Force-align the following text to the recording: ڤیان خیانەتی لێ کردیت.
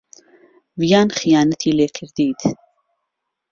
ڤیان 0.79 1.07
خیانەتی 1.19 1.75
لێ 1.77 1.87
کردیت. 1.95 2.41